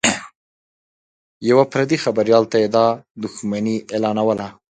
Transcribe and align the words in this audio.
یوه 1.49 1.65
پردي 1.71 1.97
خبریال 2.03 2.43
ته 2.51 2.57
یې 2.63 2.67
دا 2.75 2.87
دښمني 3.23 3.77
اعلانوله 3.93 4.47